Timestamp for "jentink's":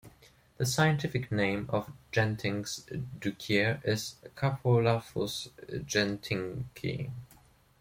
2.11-2.87